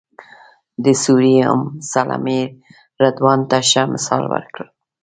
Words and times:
د 0.83 0.85
سوریې 1.03 1.41
ام 1.51 1.61
سلمې 1.91 2.41
رضوان 3.01 3.39
ته 3.49 3.57
ښه 3.69 3.83
مثال 3.93 4.23
ورکړ. 4.33 4.61